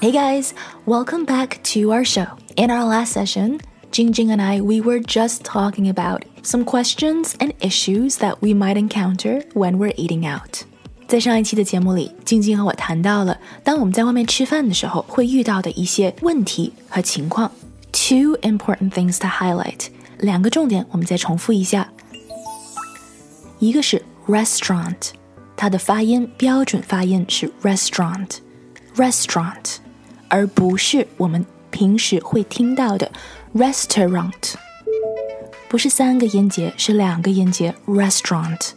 [0.00, 0.52] Hey guys,
[0.86, 2.26] welcome back to our show.
[2.56, 7.52] In our last session, Jingjing and I we were just talking about some questions and
[7.60, 10.64] issues that we might encounter when we're eating out.
[11.06, 17.52] 在上一期的节目里，晶晶和我谈到了当我们在外面吃饭的时候会遇到的一些问题和情况。
[17.92, 21.92] Two important things to highlight，两个重点我们再重复一下。
[23.58, 25.10] 一个是 restaurant，
[25.54, 29.76] 它的发音标准发音是 restaurant，restaurant。
[30.28, 33.10] 而不是我们平时会听到的
[33.54, 34.54] restaurant，
[35.68, 38.70] 不是三个音节，是两个音节 restaurant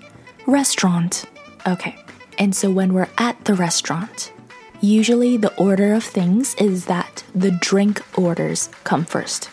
[0.45, 1.23] restaurant
[1.63, 1.93] okay
[2.37, 4.29] and so when we're at the restaurant
[4.81, 9.43] usually the order of things is that the drink orders come first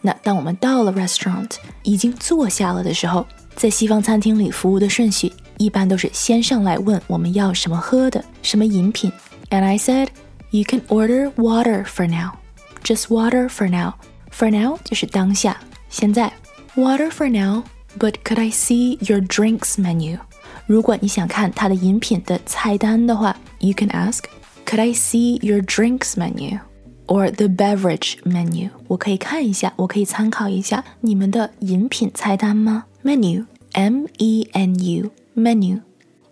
[0.00, 9.10] 那当我们到了 restaurant 已经坐下了的时候在西方餐厅里服务的顺序一般都是先上来问我们要什么喝的什么饮品
[9.50, 10.08] and I said
[10.52, 12.38] you can order water for now.
[12.82, 13.94] Just water for now.
[14.30, 15.58] For now 就是当下，
[15.88, 16.32] 现在。
[16.76, 17.64] Water for now,
[17.98, 20.18] but could I see your drinks menu?
[20.66, 24.24] 如果你想看它的饮品的菜单的话，you can ask,
[24.64, 26.60] Could I see your drinks menu?
[27.06, 28.68] Or the beverage menu?
[28.86, 32.84] 我可以看一下，我可以参考一下你们的饮品菜单吗？
[33.02, 35.80] Menu, M-E-N-U, menu.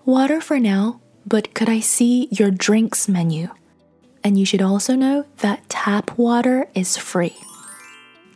[0.04, 3.48] Water for now, but could I see your drinks menu?
[4.22, 7.32] And you should also know that tap water is free.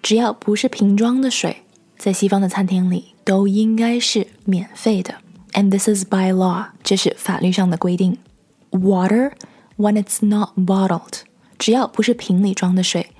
[0.02, 1.64] 只要不是瓶装的水，
[1.98, 5.16] 在西方的餐厅里都应该是免费的。
[5.52, 8.18] And this is by law，这是法律上的规定。
[8.70, 9.32] Water
[9.76, 11.22] when it's not bottled，
[11.58, 13.10] 只要不是瓶里装的水，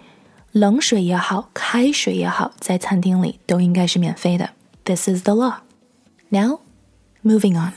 [0.52, 4.50] 冷水也好，开水也好，在餐厅里都应该是免费的。
[4.84, 5.56] This is the law.
[6.28, 6.60] Now,
[7.24, 7.72] moving on.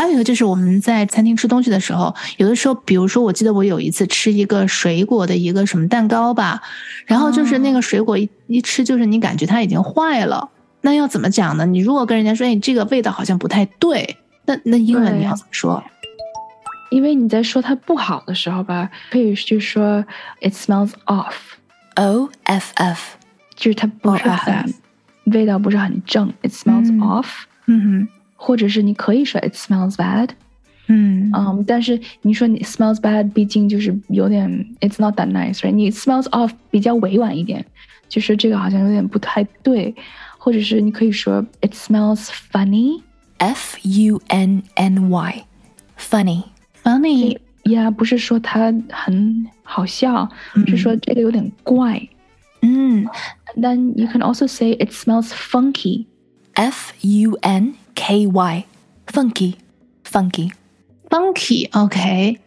[0.00, 6.62] 还有一个就是我们在餐厅吃东西的时候，有的时候，比如说，我记得我有一次吃一个水果的一个什么蛋糕吧，
[7.04, 10.48] 然后就是那个水果一一吃，就是你感觉它已经坏了，
[10.80, 11.66] 那要怎么讲呢？
[11.66, 14.16] 你如果跟人家说，哎，这个味道好像不太对，
[14.46, 15.84] 那那英文你要怎么说？
[16.90, 20.02] 因为你在说它不好的时候吧，可以就说
[20.40, 23.16] it smells off，o f f，
[23.54, 24.74] 就是它不是很
[25.26, 27.26] 味道不是很正，it smells off，
[27.66, 28.19] 嗯哼。
[28.39, 30.29] 或者是你可以说 it smells bad，
[30.87, 34.49] 嗯嗯，但是你说你 smells bad，毕竟就是有点
[34.81, 35.71] it's not that nice，right？
[35.71, 37.65] 你 smells off 比较委婉一点，
[38.07, 39.93] 就是这个好像有点不太对，
[40.37, 50.29] 或者是你可以说 it smells funny，f u n n y，funny，funny，呀，不是说它很好笑，
[50.67, 52.07] 是说这个有点怪，
[52.61, 53.07] 嗯，
[53.57, 58.65] then you can also say it smells funky，f u n K Y
[59.07, 59.55] funky
[60.03, 60.51] funky
[61.09, 62.39] funky OK，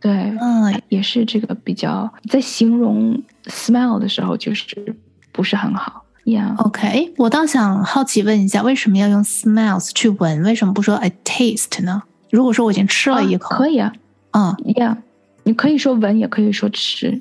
[0.00, 4.96] 对，嗯，也是这个比较在形容 smell 的时候，就是
[5.32, 6.04] 不是很好。
[6.24, 6.56] Yeah.
[6.56, 10.42] OK，我倒想好奇问一下，为什么要用 smells 去闻？
[10.42, 12.04] 为什么不说 I taste 呢？
[12.30, 13.92] 如果说我已经吃了一口，可以啊。
[14.30, 14.98] 嗯，Yeah，
[15.42, 17.20] 你可以说闻，也可以说吃。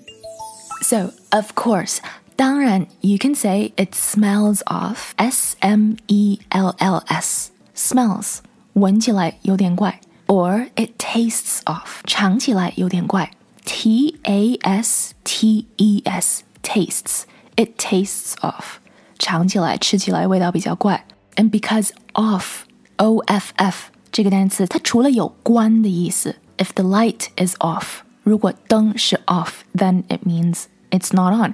[0.84, 1.98] So of course.
[2.36, 8.38] 当然，you can say it smells of S M E L L S smells
[8.74, 13.32] 闻起来有点怪，or it tastes of 尝起来有点怪，
[13.66, 17.24] t a s t e s tastes
[17.56, 18.78] it tastes of
[19.20, 21.06] 尝起来吃起来味道比较怪，
[21.36, 22.64] and because of
[22.98, 31.53] o f f 这个单词它除了有关的意思，if the light is off 如果灯是 off，then it means it's not on，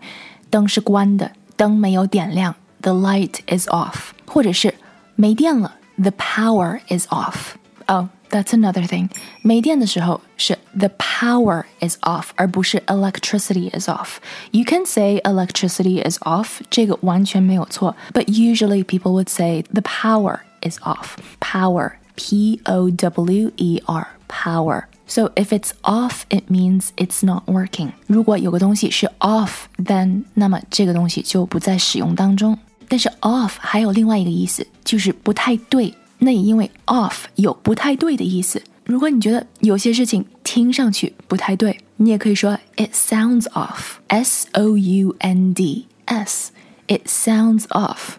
[0.50, 4.76] 灯是关的，灯没有点亮，the light is off，或者是
[5.16, 5.76] 没电了。
[5.98, 7.56] the power is off.
[7.88, 9.10] Oh, that's another thing.
[9.42, 14.18] 没电的时候是 the power is off，而不是 electricity is off.
[14.52, 21.16] You can say electricity is off，这个完全没有错，but usually people would say the power is off.
[21.40, 24.84] Power, P O W E R, power.
[25.08, 27.94] So if it's off, it means it's not working.
[28.08, 32.60] 如果有个东西是 off，then 那么这个东西就不在使用当中。
[32.89, 35.95] 但是 off 还有另外一个意思，就是不太对。
[36.19, 43.97] 那也因为 off 有不太对的意思，如果你觉得有些事情听上去不太对，你也可以说 It sounds off.
[44.07, 46.53] S O U N D S.
[46.87, 48.17] It sounds off.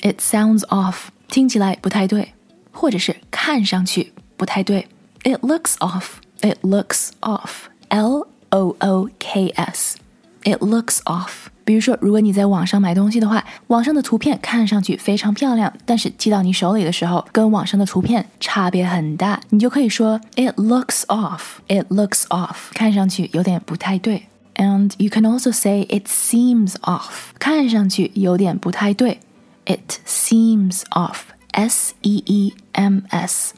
[0.00, 1.08] It sounds off.
[1.28, 2.32] 听起来不太对，
[2.70, 4.88] 或者是看上去不太对。
[5.24, 6.16] It looks off.
[6.40, 7.66] It looks off.
[7.88, 9.96] L O O K S.
[10.44, 11.41] It looks off.
[11.63, 21.59] 比如说，如果你在网上买东西的话，网上的图片看上去非常漂亮，但是寄到你手里的时候，跟网上的图片差别很大，你就可以说 It looks off.
[21.67, 22.69] It looks off.
[22.73, 24.23] 看上去有点不太对。
[24.55, 27.31] And you can also say it seems off.
[27.37, 29.19] 看上去有点不太对。
[29.65, 31.19] It seems off.
[31.51, 33.53] S E E M S.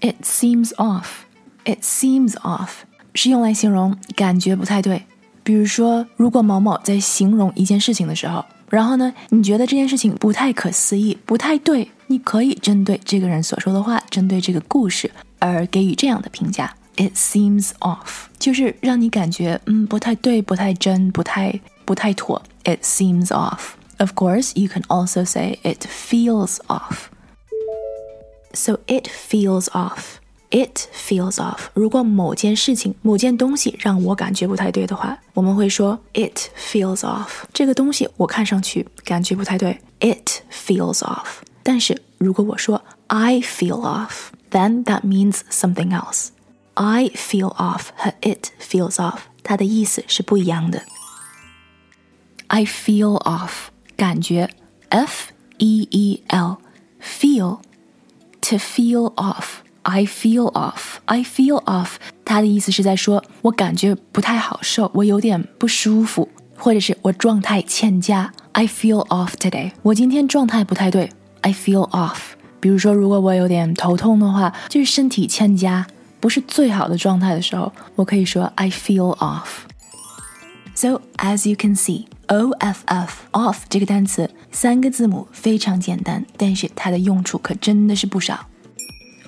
[0.00, 1.24] It seems off.
[1.64, 2.70] It seems off
[3.14, 5.04] 是用来形容感觉不太对。
[5.47, 15.09] 比如说，如果某某在形容一件事情的时候，然后呢，你觉得这件事情不太可思议，不太对，你可以针对这个人所说的话，针对这个故事
[15.39, 22.43] 而给予这样的评价：It seems off，就是让你感觉嗯不太对，不太真，不太不太妥。
[22.65, 23.69] It seems off.
[23.99, 27.05] Of course, you can also say it feels off.
[28.51, 30.17] So it feels off.
[30.50, 31.68] It feels off。
[31.72, 37.44] 如果某件事情、某件东西让我感觉不太对的话，我们会说 It feels off。
[37.54, 41.40] 这个东西我看上去感觉不太对，It feels off。
[41.62, 50.82] 但是如果我说 I feel off，then that means something else。I feel off 和 It feels off 它的意思是不一样的。
[52.48, 54.50] I feel off 感觉，
[54.90, 56.58] F E E L
[57.00, 57.60] feel
[58.42, 59.62] to feel off。
[59.89, 60.97] I feel off.
[61.05, 61.91] I feel off.
[62.25, 68.29] 它的意思是在说，我感觉不太好受，我有点不舒服，或者是我状态欠佳。
[68.51, 69.71] I feel off today.
[69.83, 71.09] 我今天状态不太对。
[71.39, 72.17] I feel off.
[72.59, 75.87] 比如说，如果我有点头痛的话，就是身体欠佳，
[76.19, 79.47] 不是最好的状态的时候，我可以说 I feel off.
[80.75, 88.47] So as you can see, O F F off 这个单词三个字母非常简单，但是它的用处可真的是不少。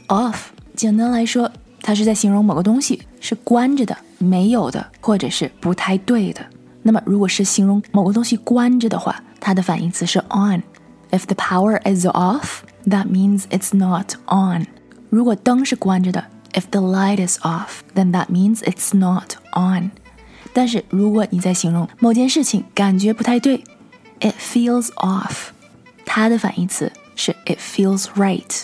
[0.10, 0.38] Off，
[0.76, 1.52] 简单来说，
[1.84, 6.44] 它是在形容某个东西是关着的、没有的，或者是不太对的。
[6.82, 10.64] 那么，如果是形容某个东西关着的话，它的反义词是 on。
[11.12, 14.66] If the power is off, that means it's not on。
[15.12, 19.92] 如果灯是关着的，If the light is off, then that means it's not on。
[20.54, 23.64] 但是如果你在形容某件事情感觉不太对
[24.20, 25.50] ，It feels off，
[26.04, 28.64] 它的反义词是 It feels right。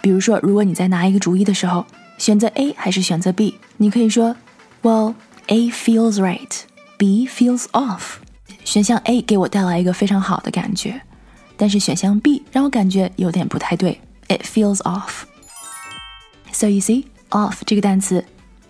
[0.00, 1.84] 比如说，如果你在拿一个主意的时候，
[2.18, 4.36] 选择 A 还是选择 B，你可以说
[4.82, 5.14] ，Well,
[5.48, 6.60] A feels right,
[6.96, 8.16] B feels off。
[8.64, 11.00] 选项 A 给我带来一个非常好的感觉，
[11.56, 15.24] 但是选项 B 让我感觉有点不太对，It feels off。
[16.52, 18.24] So you see, off 这个单词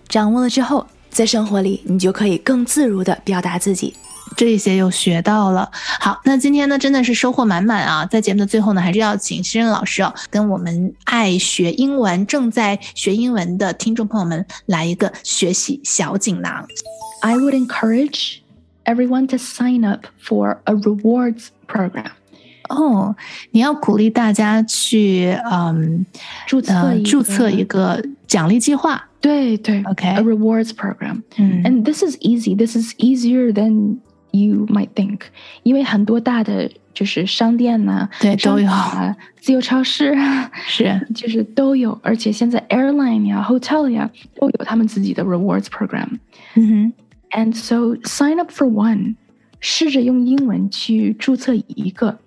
[0.07, 3.95] 掌握了之后，在生活里你就可以更自如的表达自己。
[4.37, 5.69] 这些又学到了。
[5.99, 8.05] 好，那今天呢，真的是收获满满啊！
[8.05, 16.65] 在节目的最后呢，还是要请新任老师哦，跟我们爱学英文、正在学英文的听众朋友们来一个学习小锦囊。
[17.21, 18.37] I would encourage
[18.85, 22.11] everyone to sign up for a rewards program.
[22.69, 23.15] 哦，
[23.51, 26.05] 你要鼓励大家去嗯
[26.45, 29.03] 注册注册一个奖励计划。
[29.19, 31.23] 对对，OK，a rewards program.
[31.37, 32.55] And this is easy.
[32.55, 33.97] This is easier than
[34.37, 35.21] You might think，
[35.63, 40.15] 因为很多大的就是商店呐，对，都有啊，自由超市
[40.67, 46.19] 是，就是都有，而且现在 airline 呀、hotel 呀都有他们自己的 rewards program。
[46.55, 46.93] 嗯哼
[47.31, 49.15] ，and so sign up for one，
[49.59, 52.19] 试着用英文去注册一个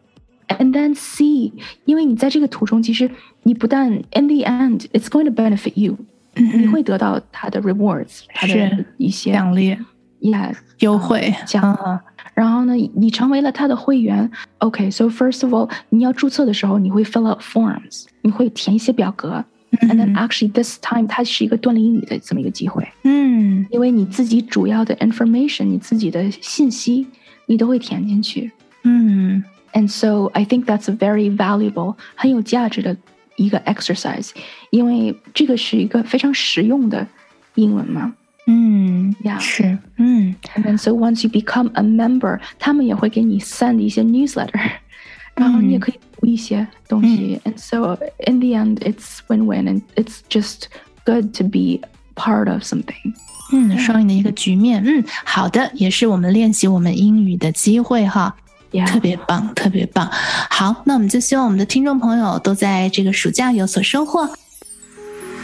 [0.49, 1.53] ，and then see，
[1.85, 3.11] 因为你在这个途中，其实
[3.43, 5.97] 你不但 in the end it's going to benefit you，
[6.35, 9.77] 你会得到它的 rewards，它的一些奖励。
[10.22, 12.02] Yeah，优惠这样。
[12.34, 14.30] 然后呢，你成为了他的会员。
[14.58, 19.44] OK，so first of all，你要注册的时候，你会 fill out forms，你会填一些表格。
[19.82, 22.88] And then actually this time，它是一个锻炼英语的这么一个机会。
[23.04, 27.08] 嗯，因为你自己主要的 information，你自己的信息，
[27.46, 28.52] 你都会填进去。
[28.84, 29.44] 嗯，
[29.74, 32.96] And so I think that's a very valuable，很有价值的
[33.36, 34.32] 一个 exercise，
[34.70, 37.06] 因为这个是一个非常实用的
[37.56, 38.14] 英文嘛。
[38.47, 44.71] 嗯呀，是，嗯，and so once you become a member，他们也会给你 send 一些 newsletter，
[45.35, 50.65] 然后你也可以读一些东西，and so in the end it's win-win and it's just
[51.05, 51.81] good to be
[52.15, 53.15] part of something。
[53.53, 54.83] 嗯，双赢的一个局面。
[54.85, 58.35] 嗯，好的，也是我们练习我们英语的机会哈。
[58.87, 60.09] 特别棒，特别棒。
[60.49, 64.31] 好，那我们就希望我们的听众朋友都在这个暑假有所收获。